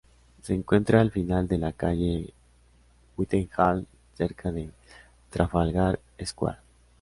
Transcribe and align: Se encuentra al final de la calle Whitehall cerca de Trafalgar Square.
Se 0.41 0.55
encuentra 0.55 0.99
al 0.99 1.11
final 1.11 1.47
de 1.47 1.59
la 1.59 1.73
calle 1.73 2.33
Whitehall 3.17 3.85
cerca 4.17 4.51
de 4.51 4.71
Trafalgar 5.29 5.99
Square. 6.25 6.57